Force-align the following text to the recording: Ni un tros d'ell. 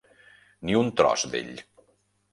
Ni 0.69 0.79
un 0.79 0.89
tros 1.01 1.27
d'ell. 1.35 1.53